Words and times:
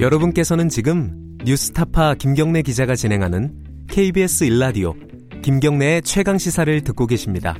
여러분께서는 0.00 0.70
지금 0.70 1.36
뉴스타파 1.44 2.14
김경래 2.14 2.62
기자가 2.62 2.94
진행하는 2.94 3.84
KBS 3.90 4.44
일라디오 4.44 4.94
김경래의 5.42 6.00
최강 6.02 6.38
시사를 6.38 6.80
듣고 6.84 7.06
계십니다. 7.06 7.54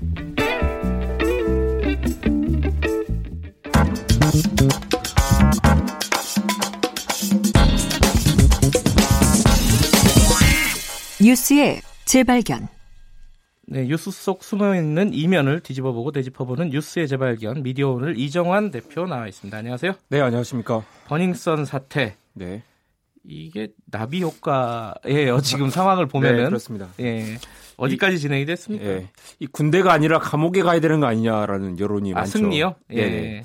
뉴스의 11.23 11.83
재발견. 12.07 12.69
네, 13.67 13.85
뉴스 13.85 14.11
속 14.11 14.43
숨어 14.43 14.75
있는 14.77 15.13
이면을 15.13 15.61
뒤집어 15.61 15.93
보고 15.93 16.11
되짚어 16.11 16.47
보는 16.47 16.71
뉴스의 16.71 17.07
재발견 17.07 17.63
미디어 17.63 17.91
오늘 17.91 18.19
이정환 18.19 18.71
대표 18.71 19.07
나와 19.07 19.29
있습니다. 19.29 19.57
안녕하세요. 19.57 19.93
네, 20.09 20.21
안녕하십니까. 20.23 20.83
버닝썬 21.07 21.67
사태. 21.67 22.17
네. 22.35 22.63
이게 23.25 23.69
나비 23.91 24.23
효과예요. 24.23 25.41
지금 25.43 25.71
상황을 25.71 26.07
보면은. 26.07 26.39
네, 26.39 26.45
그렇습니다. 26.45 26.89
예. 27.01 27.39
어디까지 27.77 28.17
이, 28.17 28.19
진행이 28.19 28.47
됐습니까? 28.47 28.85
예. 28.85 29.09
이 29.39 29.47
군대가 29.47 29.93
아니라 29.93 30.19
감옥에 30.19 30.63
가야 30.63 30.81
되는 30.81 31.01
거 31.01 31.07
아니냐라는 31.07 31.79
여론이 31.79 32.13
아, 32.13 32.21
많죠. 32.21 32.39
승리요? 32.39 32.75
예. 32.91 33.07
네. 33.09 33.43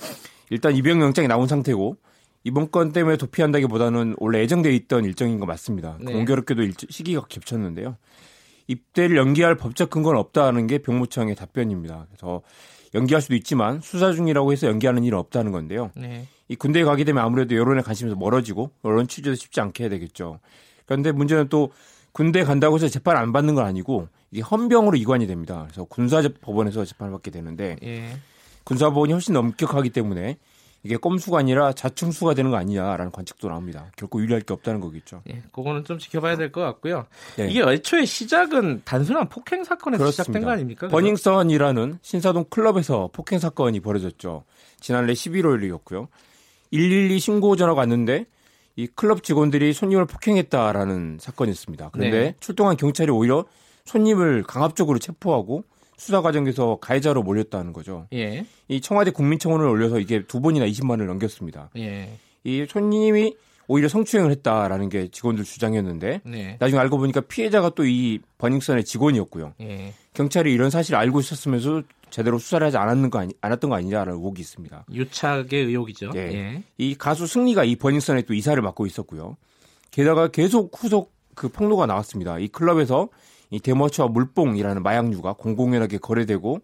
일단 0.49 0.75
입영 0.75 1.01
영장이 1.01 1.27
나온 1.27 1.47
상태고 1.47 1.97
이번 2.43 2.69
건 2.69 2.91
때문에 2.91 3.17
도피한다기보다는 3.17 4.15
원래 4.19 4.39
예정돼 4.41 4.73
있던 4.75 5.03
일정인 5.03 5.39
거 5.39 5.45
맞습니다. 5.45 5.97
네. 5.99 6.13
공교롭게도 6.13 6.61
일, 6.61 6.73
시기가 6.89 7.25
겹쳤는데요. 7.27 7.97
입대를 8.67 9.17
연기할 9.17 9.55
법적 9.55 9.89
근거는 9.89 10.19
없다는 10.19 10.67
게 10.67 10.79
병무청의 10.79 11.35
답변입니다. 11.35 12.07
그래서 12.09 12.41
연기할 12.93 13.21
수도 13.21 13.35
있지만 13.35 13.81
수사 13.81 14.11
중이라고 14.11 14.51
해서 14.51 14.67
연기하는 14.67 15.03
일은 15.03 15.17
없다는 15.17 15.51
건데요. 15.51 15.91
네. 15.95 16.27
이 16.47 16.55
군대에 16.55 16.83
가게 16.83 17.03
되면 17.03 17.23
아무래도 17.23 17.55
여론의 17.55 17.83
관심에서 17.83 18.15
멀어지고 18.15 18.71
언론 18.83 19.07
취재도 19.07 19.35
쉽지 19.35 19.61
않게 19.61 19.83
해야 19.83 19.89
되겠죠. 19.89 20.39
그런데 20.85 21.11
문제는 21.11 21.49
또 21.49 21.71
군대 22.11 22.43
간다고 22.43 22.75
해서 22.75 22.87
재판 22.87 23.17
안 23.17 23.33
받는 23.33 23.55
건 23.55 23.65
아니고 23.65 24.07
이게 24.31 24.41
헌병으로 24.41 24.95
이관이 24.97 25.27
됩니다. 25.27 25.63
그래서 25.67 25.83
군사법원에서 25.85 26.85
재판을 26.85 27.11
받게 27.13 27.31
되는데 27.31 27.77
예. 27.83 28.17
군사법원이 28.63 29.11
훨씬 29.13 29.35
엄격하기 29.35 29.89
때문에 29.89 30.37
이게 30.83 30.97
꼼수가 30.97 31.39
아니라 31.39 31.73
자충수가 31.73 32.35
되는 32.35 32.51
거 32.51 32.57
아니냐라는 32.57 33.11
관측도 33.11 33.47
나옵니다. 33.49 33.91
결코 33.97 34.21
유리할 34.21 34.41
게 34.41 34.53
없다는 34.53 34.79
거겠죠. 34.81 35.23
예, 35.27 35.41
그거는 35.51 35.83
좀 35.83 35.97
지켜봐야 35.97 36.37
될 36.37 36.51
것 36.51 36.61
같고요. 36.61 37.07
네. 37.37 37.47
이게 37.49 37.61
애초에 37.63 38.05
시작은 38.05 38.83
단순한 38.85 39.27
폭행 39.29 39.63
사건에서 39.63 39.97
그렇습니다. 40.03 40.23
시작된 40.23 40.43
거 40.43 40.51
아닙니까? 40.51 40.87
버닝썬이라는 40.89 41.97
신사동 42.03 42.45
클럽에서 42.51 43.09
폭행 43.11 43.39
사건이 43.39 43.79
벌어졌죠. 43.79 44.43
지난해 44.79 45.13
11월이었고요. 45.13 46.07
112 46.71 47.19
신고 47.19 47.55
전화가 47.55 47.79
왔는데 47.81 48.25
이 48.75 48.87
클럽 48.87 49.23
직원들이 49.23 49.73
손님을 49.73 50.05
폭행했다라는 50.05 51.17
사건이었습니다. 51.21 51.89
그런데 51.93 52.19
네. 52.19 52.35
출동한 52.39 52.75
경찰이 52.75 53.09
오히려 53.11 53.45
손님을 53.85 54.43
강압적으로 54.43 54.99
체포하고 54.99 55.63
수사 55.97 56.21
과정에서 56.21 56.77
가해자로 56.81 57.23
몰렸다는 57.23 57.71
거죠. 57.71 58.07
예. 58.13 58.45
이 58.67 58.81
청와대 58.81 59.11
국민청원을 59.11 59.65
올려서 59.65 59.99
이게 59.99 60.23
두 60.25 60.41
번이나 60.41 60.65
20만 60.65 60.91
원을 60.91 61.05
넘겼습니다. 61.07 61.69
예. 61.77 62.17
이 62.43 62.65
손님이 62.69 63.35
오히려 63.67 63.87
성추행을 63.87 64.31
했다라는 64.31 64.89
게 64.89 65.07
직원들 65.07 65.43
주장이었는데 65.43 66.21
네. 66.25 66.57
나중에 66.59 66.79
알고 66.79 66.97
보니까 66.97 67.21
피해자가 67.21 67.69
또 67.69 67.85
이 67.85 68.19
버닝썬의 68.37 68.85
직원이었고요. 68.85 69.53
예. 69.61 69.93
경찰이 70.13 70.51
이런 70.53 70.69
사실을 70.69 70.99
알고 70.99 71.19
있었으면서 71.19 71.83
제대로 72.09 72.37
수사를 72.37 72.65
하지 72.65 72.77
않았는 72.77 73.09
거 73.09 73.19
아니, 73.19 73.33
않았던 73.41 73.69
거 73.69 73.75
아니냐라는 73.75 74.13
의혹이 74.13 74.41
있습니다. 74.41 74.85
유착의 74.91 75.65
의혹이죠. 75.65 76.11
예. 76.15 76.19
예. 76.19 76.63
이 76.77 76.95
가수 76.95 77.27
승리가 77.27 77.63
이 77.63 77.75
버닝썬의 77.75 78.23
또 78.23 78.33
이사를 78.33 78.61
맡고 78.61 78.85
있었고요. 78.85 79.37
게다가 79.91 80.27
계속 80.27 80.71
후속 80.77 81.13
그 81.35 81.49
폭로가 81.49 81.85
나왔습니다. 81.85 82.39
이 82.39 82.47
클럽에서 82.47 83.09
이 83.49 83.59
대머치와 83.59 84.07
물뽕이라는 84.07 84.83
마약류가 84.83 85.33
공공연하게 85.33 85.97
거래되고 85.99 86.59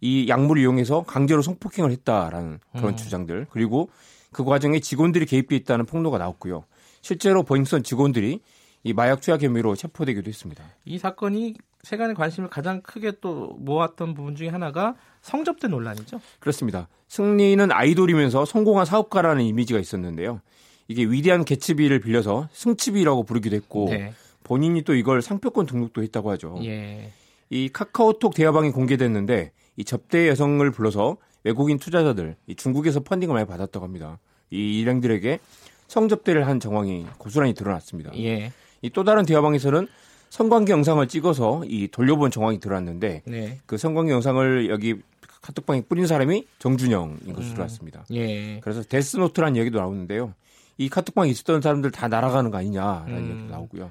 이 0.00 0.28
약물을 0.28 0.62
이용해서 0.62 1.02
강제로 1.02 1.42
성폭행을 1.42 1.90
했다라는 1.90 2.60
그런 2.72 2.90
음. 2.90 2.96
주장들 2.96 3.46
그리고 3.50 3.90
그 4.32 4.44
과정에 4.44 4.80
직원들이 4.80 5.26
개입돼 5.26 5.56
있다는 5.56 5.86
폭로가 5.86 6.18
나왔고요. 6.18 6.64
실제로 7.00 7.42
버닝썬 7.42 7.82
직원들이 7.82 8.40
이 8.84 8.92
마약 8.92 9.20
투약 9.20 9.42
혐의로 9.42 9.74
체포되기도 9.74 10.28
했습니다. 10.28 10.64
이 10.84 10.98
사건이 10.98 11.54
세간의 11.82 12.14
관심을 12.14 12.48
가장 12.50 12.80
크게 12.82 13.12
또 13.20 13.56
모았던 13.58 14.14
부분 14.14 14.34
중에 14.34 14.48
하나가 14.48 14.94
성접대 15.22 15.68
논란이죠. 15.68 16.20
그렇습니다. 16.40 16.88
승리는 17.08 17.70
아이돌이면서 17.72 18.44
성공한 18.44 18.84
사업가라는 18.84 19.42
이미지가 19.44 19.78
있었는데요. 19.78 20.40
이게 20.88 21.04
위대한 21.04 21.44
개츠비를 21.44 22.00
빌려서 22.00 22.48
승치비라고 22.52 23.24
부르기도 23.24 23.56
했고 23.56 23.88
네. 23.90 24.12
본인이 24.42 24.82
또 24.82 24.94
이걸 24.94 25.20
상표권 25.22 25.66
등록도 25.66 26.02
했다고 26.02 26.30
하죠. 26.32 26.58
예. 26.64 27.12
이 27.50 27.68
카카오톡 27.68 28.34
대화방이 28.34 28.70
공개됐는데 28.70 29.52
이 29.76 29.84
접대 29.84 30.28
여성을 30.28 30.68
불러서 30.70 31.16
외국인 31.44 31.78
투자자들, 31.78 32.36
이 32.46 32.54
중국에서 32.54 33.00
펀딩을 33.00 33.34
많이 33.34 33.46
받았다고 33.46 33.84
합니다. 33.84 34.18
이 34.50 34.80
일행들에게 34.80 35.38
성접대를 35.86 36.46
한 36.46 36.60
정황이 36.60 37.06
고스란히 37.18 37.54
드러났습니다. 37.54 38.10
예. 38.18 38.52
이 38.82 38.90
또 38.90 39.04
다른 39.04 39.24
대화방에서는 39.24 39.88
성관계 40.30 40.72
영상을 40.72 41.06
찍어서 41.08 41.64
이 41.66 41.88
돌려본 41.88 42.30
정황이 42.30 42.60
드러났는데 42.60 43.22
네. 43.24 43.60
그 43.66 43.76
성관계 43.78 44.12
영상을 44.12 44.68
여기 44.68 44.96
카톡방에 45.42 45.82
뿌린 45.88 46.06
사람이 46.06 46.46
정준영인 46.58 47.32
것으로 47.32 47.46
음. 47.46 47.54
드러났습니다. 47.54 48.04
예. 48.12 48.60
그래서 48.60 48.82
데스노트라는 48.82 49.56
얘기도 49.56 49.78
나오는데요. 49.78 50.34
이 50.76 50.88
카톡방에 50.88 51.30
있었던 51.30 51.60
사람들 51.60 51.90
다 51.90 52.08
날아가는 52.08 52.50
거 52.50 52.58
아니냐라는 52.58 53.16
음. 53.16 53.30
얘기도 53.30 53.50
나오고요. 53.50 53.90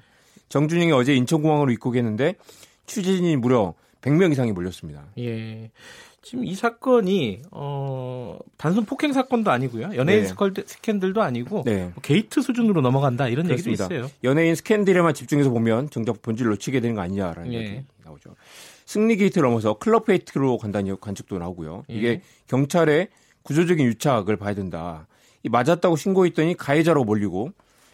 정준영이 0.49 0.91
어제 0.91 1.13
인천공항으로 1.15 1.71
입국했는데 1.71 2.35
취재진이 2.85 3.35
무려 3.37 3.73
100명 4.09 4.31
이상이 4.31 4.51
몰렸습니다. 4.51 5.05
예. 5.17 5.69
지금 6.21 6.43
이 6.43 6.55
사건이 6.55 7.43
어 7.51 8.37
단순 8.57 8.83
폭행 8.85 9.13
사건도 9.13 9.49
아니고요. 9.49 9.95
연예인 9.95 10.25
네. 10.25 10.63
스캔들도 10.65 11.21
아니고 11.21 11.63
네. 11.65 11.83
뭐 11.83 11.93
게이트 12.01 12.41
수준으로 12.41 12.81
넘어간다 12.81 13.29
이런 13.29 13.45
그렇습니다. 13.45 13.85
얘기도 13.85 13.95
있어요. 13.95 14.11
연예인 14.23 14.55
스캔들에만 14.55 15.13
집중해서 15.13 15.49
보면 15.51 15.89
정작 15.89 16.21
본질을 16.21 16.51
놓치게 16.51 16.81
되는 16.81 16.95
거 16.95 17.01
아니냐라는 17.01 17.53
예. 17.53 17.57
얘기 17.57 17.81
나오죠. 18.03 18.35
승리 18.85 19.15
게이트를 19.15 19.47
넘어서 19.47 19.75
클럽 19.75 20.05
게이트로 20.05 20.57
간다는 20.57 20.97
관측도 20.99 21.37
나오고요. 21.37 21.85
예. 21.89 21.93
이게 21.93 22.21
경찰의 22.47 23.07
구조적인 23.43 23.85
유착을 23.85 24.35
봐야 24.35 24.53
된다. 24.53 25.07
이 25.43 25.49
맞았다고 25.49 25.95
신고했더니 25.95 26.57
가해자로 26.57 27.05
몰리고 27.05 27.51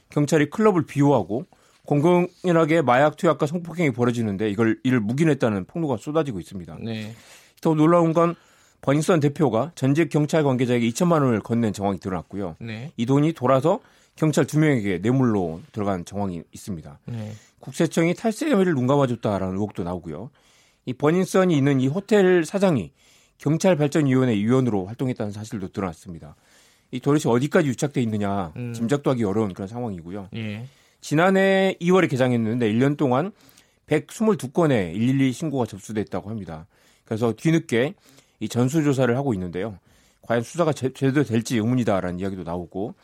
경찰이 0.09 0.49
클럽을 0.49 0.85
비호하고 0.85 1.45
공공연하게 1.85 2.81
마약 2.81 3.17
투약과 3.17 3.45
성폭행이 3.45 3.91
벌어지는데 3.91 4.49
이걸 4.49 4.79
이를 4.83 4.99
묵인했다는 4.99 5.65
폭로가 5.65 5.97
쏟아지고 5.97 6.39
있습니다. 6.39 6.77
네. 6.81 7.13
더 7.61 7.73
놀라운 7.73 8.13
건 8.13 8.35
버닝썬 8.81 9.19
대표가 9.19 9.71
전직 9.75 10.09
경찰 10.09 10.43
관계자에게 10.43 10.87
2천만 10.89 11.23
원을 11.23 11.41
건넨 11.41 11.73
정황이 11.73 11.99
드러났고요. 11.99 12.57
네. 12.59 12.91
이 12.97 13.05
돈이 13.05 13.33
돌아서 13.33 13.79
경찰 14.15 14.45
두 14.45 14.59
명에게 14.59 14.99
뇌물로 14.99 15.61
들어간 15.71 16.05
정황이 16.05 16.43
있습니다. 16.51 16.99
네. 17.05 17.31
국세청이 17.59 18.13
탈세 18.13 18.49
혐의를 18.49 18.73
눈감아줬다라는 18.75 19.55
의혹도 19.55 19.83
나오고요. 19.83 20.29
이 20.85 20.93
버닝썬이 20.93 21.55
있는 21.55 21.79
이 21.79 21.87
호텔 21.87 22.43
사장이 22.43 22.91
경찰 23.37 23.75
발전위원회 23.75 24.35
위원으로 24.35 24.85
활동했다는 24.85 25.31
사실도 25.31 25.69
드러났습니다. 25.69 26.35
이 26.91 26.99
도대체 26.99 27.29
어디까지 27.29 27.67
유착돼 27.69 28.01
있느냐 28.03 28.53
음. 28.55 28.73
짐작도 28.73 29.09
하기 29.11 29.23
어려운 29.23 29.53
그런 29.53 29.67
상황이고요. 29.67 30.29
예. 30.35 30.67
지난해 31.03 31.75
2월에 31.81 32.09
개장했는데 32.09 32.71
1년 32.71 32.95
동안 32.95 33.33
122건의 33.87 34.93
112 34.93 35.33
신고가 35.33 35.65
접수됐다고 35.65 36.29
합니다. 36.29 36.65
그래서 37.03 37.33
뒤늦게 37.33 37.93
이 38.39 38.47
전수조사를 38.47 39.15
하고 39.17 39.33
있는데요. 39.33 39.77
과연 40.21 40.43
수사가 40.43 40.71
제, 40.71 40.93
제대로 40.93 41.25
될지 41.25 41.57
의문이다라는 41.57 42.21
이야기도 42.21 42.43
나오고 42.43 42.95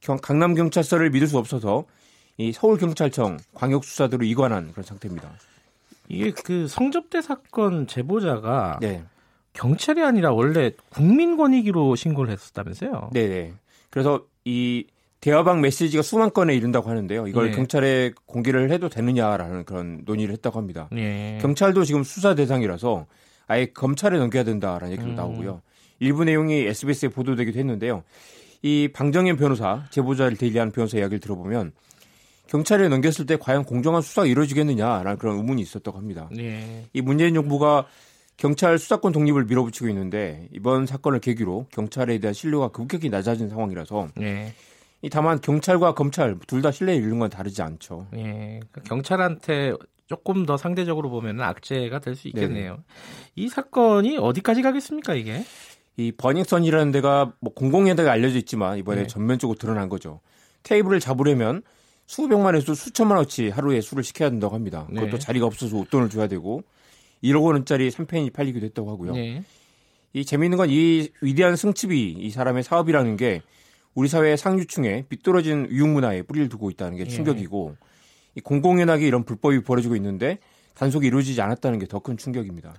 경, 0.00 0.16
강남 0.18 0.54
경찰서를 0.54 1.10
믿을 1.10 1.26
수 1.26 1.36
없어서 1.36 1.84
이 2.36 2.52
서울 2.52 2.78
경찰청 2.78 3.38
광역 3.52 3.84
수사대로 3.84 4.24
이관한 4.24 4.70
그런 4.70 4.84
상태입니다. 4.84 5.32
이게 6.08 6.30
그 6.30 6.68
성접대 6.68 7.20
사건 7.20 7.88
제보자가 7.88 8.78
네. 8.80 9.02
경찰이 9.54 10.04
아니라 10.04 10.30
원래 10.30 10.70
국민권익위로 10.90 11.96
신고를 11.96 12.32
했었다면서요? 12.32 13.10
네 13.12 13.26
네. 13.26 13.54
그래서 13.90 14.24
이 14.44 14.86
대화방 15.24 15.62
메시지가 15.62 16.02
수만 16.02 16.30
건에 16.30 16.54
이른다고 16.54 16.90
하는데요. 16.90 17.26
이걸 17.28 17.50
네. 17.50 17.56
경찰에 17.56 18.12
공개를 18.26 18.70
해도 18.70 18.90
되느냐라는 18.90 19.64
그런 19.64 20.02
논의를 20.04 20.34
했다고 20.34 20.58
합니다. 20.58 20.86
네. 20.92 21.38
경찰도 21.40 21.84
지금 21.84 22.04
수사 22.04 22.34
대상이라서 22.34 23.06
아예 23.46 23.64
검찰에 23.72 24.18
넘겨야 24.18 24.44
된다라는 24.44 24.92
얘기도 24.92 25.08
음. 25.08 25.14
나오고요. 25.14 25.62
일부 25.98 26.24
내용이 26.24 26.66
SBS에 26.66 27.08
보도되기도 27.08 27.58
했는데요. 27.58 28.02
이 28.60 28.90
방정현 28.92 29.38
변호사 29.38 29.86
제보자를 29.88 30.36
대리하는 30.36 30.72
변호사 30.72 30.98
이야기를 30.98 31.20
들어보면 31.20 31.72
경찰에 32.48 32.88
넘겼을 32.88 33.24
때 33.24 33.38
과연 33.38 33.64
공정한 33.64 34.02
수사가 34.02 34.26
이루어지겠느냐라는 34.26 35.16
그런 35.16 35.38
의문이 35.38 35.62
있었다고 35.62 35.96
합니다. 35.96 36.28
네. 36.32 36.84
이 36.92 37.00
문재인 37.00 37.32
정부가 37.32 37.86
경찰 38.36 38.78
수사권 38.78 39.12
독립을 39.12 39.46
밀어붙이고 39.46 39.88
있는데 39.88 40.48
이번 40.52 40.84
사건을 40.84 41.20
계기로 41.20 41.64
경찰에 41.70 42.18
대한 42.18 42.34
신뢰가 42.34 42.68
급격히 42.68 43.08
낮아진 43.08 43.48
상황이라서 43.48 44.08
네. 44.16 44.52
다만 45.10 45.40
경찰과 45.40 45.94
검찰 45.94 46.36
둘 46.46 46.62
다 46.62 46.70
신뢰를 46.70 47.02
잃는 47.02 47.18
건 47.18 47.30
다르지 47.30 47.62
않죠. 47.62 48.06
예, 48.16 48.22
그러니까 48.70 48.80
경찰한테 48.84 49.72
조금 50.06 50.46
더 50.46 50.56
상대적으로 50.56 51.10
보면 51.10 51.40
악재가 51.40 51.98
될 52.00 52.14
수 52.16 52.28
있겠네요. 52.28 52.74
네. 52.76 52.82
이 53.36 53.48
사건이 53.48 54.18
어디까지 54.18 54.62
가겠습니까 54.62 55.14
이게? 55.14 55.44
이 55.96 56.12
버닝썬이라는 56.12 56.92
데가 56.92 57.32
뭐 57.40 57.52
공공연하게 57.54 58.08
알려져 58.08 58.38
있지만 58.38 58.78
이번에 58.78 59.02
네. 59.02 59.06
전면적으로 59.06 59.58
드러난 59.58 59.88
거죠. 59.88 60.20
테이블을 60.64 61.00
잡으려면 61.00 61.62
수백만에서 62.06 62.74
수천만 62.74 63.16
원치 63.16 63.48
하루에 63.48 63.80
술을 63.80 64.02
시켜야 64.04 64.28
된다고 64.30 64.54
합니다. 64.54 64.86
그것도 64.88 65.12
네. 65.12 65.18
자리가 65.18 65.46
없어서 65.46 65.76
옷돈을 65.78 66.10
줘야 66.10 66.26
되고 66.26 66.62
1억 67.22 67.42
원짜리 67.44 67.88
3펜이 67.90 68.32
팔리기도 68.32 68.66
했다고 68.66 68.90
하고요. 68.90 69.12
네. 69.12 69.42
이 70.12 70.24
재미있는 70.24 70.58
건 70.58 70.68
이 70.70 71.08
위대한 71.22 71.56
승집이 71.56 72.16
이 72.18 72.30
사람의 72.30 72.62
사업이라는 72.62 73.16
게 73.16 73.42
우리 73.94 74.08
사회의 74.08 74.36
상류층에 74.36 75.04
빗떨어진 75.08 75.68
위육 75.70 75.88
문화에 75.88 76.22
뿌리를 76.22 76.48
두고 76.48 76.70
있다는 76.70 76.96
게 76.96 77.04
네. 77.04 77.10
충격이고 77.10 77.76
이 78.36 78.40
공공연하게 78.40 79.06
이런 79.06 79.24
불법이 79.24 79.62
벌어지고 79.62 79.94
있는데 79.96 80.38
단속이 80.74 81.06
이루어지지 81.06 81.40
않았다는 81.40 81.78
게 81.78 81.86
더 81.86 82.00
큰 82.00 82.16
충격입니다. 82.16 82.74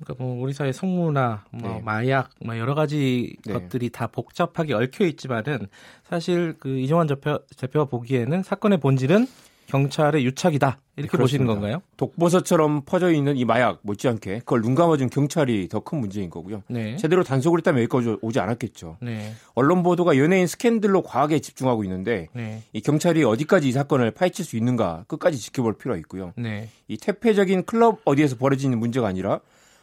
그러니까 0.00 0.24
뭐 0.24 0.42
우리 0.42 0.52
사회 0.52 0.72
성문화, 0.72 1.44
뭐 1.52 1.74
네. 1.74 1.80
마약, 1.84 2.30
뭐 2.44 2.58
여러 2.58 2.74
가지 2.74 3.36
네. 3.44 3.52
것들이 3.52 3.90
다 3.90 4.06
복잡하게 4.08 4.74
얽혀 4.74 5.04
있지만은 5.06 5.68
사실 6.08 6.56
그 6.58 6.78
이종환 6.78 7.06
대표, 7.06 7.38
대표가 7.56 7.84
보기에는 7.84 8.42
사건의 8.42 8.78
본질은 8.80 9.26
경찰의 9.66 10.24
유착이다 10.24 10.80
이렇게 10.96 11.08
그렇습니다. 11.10 11.44
보시는 11.44 11.46
건가요? 11.46 11.82
독버섯처럼 11.96 12.82
퍼져 12.84 13.10
있는 13.12 13.36
이 13.36 13.44
마약 13.44 13.80
못지않게 13.82 14.40
그걸 14.40 14.62
눈 14.62 14.74
감아준 14.74 15.10
경찰이 15.10 15.68
더 15.68 15.80
큰 15.80 15.98
문제인 16.00 16.30
거고요. 16.30 16.62
네. 16.68 16.96
제대로 16.96 17.24
단속을 17.24 17.58
했다면 17.58 17.82
여기까지 17.82 18.16
오지 18.22 18.38
않았겠죠. 18.40 18.98
네. 19.02 19.32
언론 19.54 19.82
보도가 19.82 20.16
연예인 20.18 20.46
스캔들로 20.46 21.02
과하게 21.02 21.40
집중하고 21.40 21.82
있는데 21.84 22.28
네. 22.32 22.62
이 22.72 22.80
경찰이 22.80 23.24
어디까지 23.24 23.68
이 23.68 23.72
사건을 23.72 24.12
파헤칠 24.12 24.44
수 24.44 24.56
있는가 24.56 25.04
끝까지 25.08 25.38
지켜볼 25.38 25.78
필요가 25.78 25.98
있고요. 25.98 26.32
네. 26.36 26.68
이 26.88 26.96
태폐적인 26.96 27.64
클럽 27.64 28.00
어디에서 28.04 28.36
벌어지는 28.36 28.78
문제가 28.78 29.08
아니라 29.08 29.40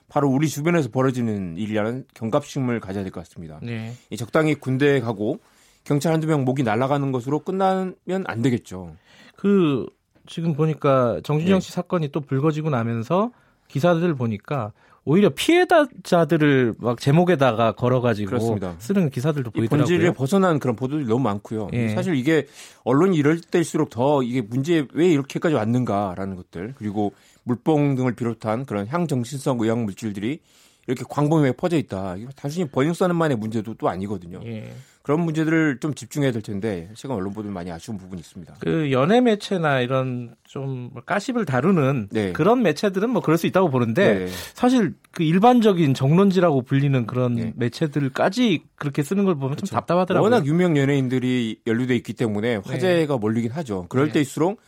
바로 0.07 0.30
우리 0.30 0.50
주변에서 0.50 0.89
벌어지는 0.89 1.56
일이라는 1.57 2.06
경각심을 2.13 2.80
가져야 2.80 3.04
될 3.04 3.12
것 3.12 3.22
같습니다. 3.25 3.60
네. 3.62 3.94
이 4.10 4.18
적당히 4.18 4.56
군대에 4.56 5.00
가고 5.01 5.39
경찰 5.83 6.13
한두 6.13 6.28
명 6.28 6.45
목이 6.45 6.63
날아가는 6.63 7.12
것으로 7.12 7.39
끝나면 7.39 7.95
안 8.25 8.42
되겠죠. 8.42 8.95
그 9.36 9.88
지금 10.28 10.54
보니까 10.54 11.19
정준영 11.24 11.60
네. 11.60 11.60
씨 11.60 11.72
사건이 11.72 12.10
또 12.10 12.22
불거지고 12.22 12.69
나면서 12.69 13.31
기사들 13.68 14.16
보니까 14.16 14.72
오히려 15.04 15.30
피해자들을 15.30 16.75
막 16.78 17.00
제목에다가 17.00 17.72
걸어가지고 17.72 18.30
그렇습니다. 18.30 18.75
쓰는 18.78 19.10
기사들도 19.10 19.50
보이더라고요. 19.50 19.80
본질을 19.80 20.13
벗어난 20.13 20.60
그런 20.60 20.75
보도들이 20.75 21.07
너무 21.07 21.24
많고요. 21.24 21.69
예. 21.74 21.89
사실 21.89 22.16
이게 22.16 22.45
언론이 22.84 23.18
이럴 23.18 23.42
때일수록 23.42 23.89
더 23.89 24.22
이게 24.22 24.42
문제 24.42 24.86
왜 24.94 25.07
이렇게까지 25.07 25.56
왔는가라는 25.56 26.36
것들 26.36 26.75
그리고 26.77 27.13
물뽕 27.44 27.95
등을 27.95 28.13
비롯한 28.13 28.66
그런 28.66 28.86
향정신성 28.86 29.57
의약 29.60 29.80
물질들이 29.80 30.39
이렇게 30.88 31.04
광범위하게 31.07 31.57
퍼져 31.57 31.78
있다. 31.78 32.16
단순히 32.36 32.68
번역 32.68 32.95
사는만의 32.95 33.38
문제도 33.38 33.74
또 33.75 33.89
아니거든요. 33.89 34.42
예. 34.45 34.74
그런 35.04 35.22
문제들을 35.22 35.80
좀 35.80 35.95
집중해야 35.95 36.31
될 36.31 36.44
텐데 36.44 36.89
최근 36.95 37.16
언론 37.16 37.33
보도는 37.33 37.54
많이 37.54 37.72
아쉬운 37.72 37.98
부분이 37.98 38.19
있습니다. 38.19 38.56
그 38.60 38.92
연예 38.92 39.19
매체나 39.19 39.80
이런 39.80 40.36
좀 40.44 40.92
까십을 41.06 41.45
다루는 41.45 42.10
네. 42.12 42.33
그런 42.33 42.62
매체들은 42.62 43.10
뭐 43.10 43.22
그럴 43.22 43.38
수 43.38 43.48
있다고 43.48 43.72
보는데 43.72 44.25
네. 44.25 44.28
사실 44.54 44.94
그 45.12 45.24
일반적인 45.24 45.95
정론지라고 45.95 46.62
불리는 46.62 47.07
그런 47.07 47.36
네. 47.36 47.54
매체들까지 47.56 48.66
그렇게 48.75 49.01
쓰는 49.01 49.25
걸 49.25 49.36
보면 49.36 49.56
그렇죠. 49.56 49.66
좀 49.66 49.75
답답하더라고요. 49.75 50.24
워낙 50.24 50.45
유명 50.45 50.77
연예인들이 50.77 51.62
연루돼 51.66 51.95
있기 51.95 52.13
때문에 52.13 52.57
화제가 52.57 53.13
네. 53.16 53.19
몰리긴 53.19 53.51
하죠. 53.51 53.88
그럴 53.89 54.07
네. 54.07 54.13
때일수록 54.13 54.62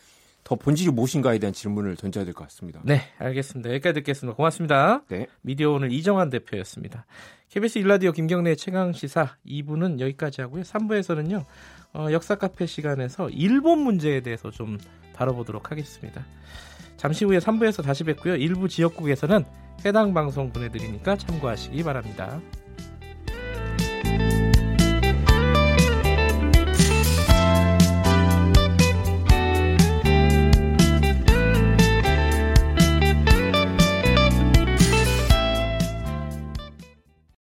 더 0.43 0.55
본질이 0.55 0.91
무엇인가에 0.91 1.39
대한 1.39 1.53
질문을 1.53 1.95
던져야 1.95 2.25
될 2.25 2.33
것 2.33 2.43
같습니다. 2.45 2.81
네, 2.83 3.01
알겠습니다. 3.17 3.69
여기까지 3.71 3.93
듣겠습니다. 3.95 4.35
고맙습니다. 4.35 5.03
네. 5.09 5.27
미디어 5.41 5.71
오늘 5.71 5.91
이정환 5.91 6.29
대표였습니다. 6.29 7.05
KBS 7.49 7.79
일라디오 7.79 8.11
김경래 8.11 8.55
최강 8.55 8.91
시사 8.93 9.35
2부는 9.45 9.99
여기까지 9.99 10.41
하고요. 10.41 10.63
3부에서는요. 10.63 11.45
어, 11.93 12.07
역사 12.11 12.35
카페 12.35 12.65
시간에서 12.65 13.29
일본 13.29 13.79
문제에 13.79 14.21
대해서 14.21 14.49
좀 14.51 14.77
다뤄보도록 15.15 15.71
하겠습니다. 15.71 16.25
잠시 16.97 17.25
후에 17.25 17.37
3부에서 17.39 17.83
다시 17.83 18.03
뵙고요. 18.03 18.35
일부 18.35 18.67
지역국에서는 18.67 19.45
해당 19.85 20.13
방송 20.13 20.51
보내드리니까 20.51 21.17
참고하시기 21.17 21.83
바랍니다. 21.83 22.41